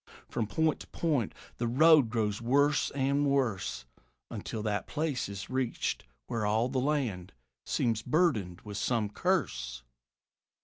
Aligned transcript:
From 0.27 0.47
point 0.47 0.79
to 0.79 0.87
point 0.87 1.31
the 1.57 1.67
road 1.67 2.09
grows 2.09 2.41
worse 2.41 2.89
and 2.89 3.27
worse, 3.27 3.85
Until 4.31 4.63
that 4.63 4.87
place 4.87 5.29
is 5.29 5.47
reached 5.47 6.05
where 6.25 6.43
all 6.43 6.69
the 6.69 6.79
land 6.79 7.33
Seems 7.67 8.01
burdened 8.01 8.61
with 8.61 8.77
some 8.77 9.09
curse. 9.09 9.83